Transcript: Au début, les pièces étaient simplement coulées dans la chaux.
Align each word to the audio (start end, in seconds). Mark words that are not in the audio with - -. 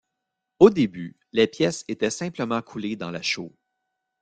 Au 0.57 0.71
début, 0.71 1.15
les 1.31 1.45
pièces 1.45 1.85
étaient 1.87 2.09
simplement 2.09 2.63
coulées 2.63 2.95
dans 2.95 3.11
la 3.11 3.21
chaux. 3.21 3.53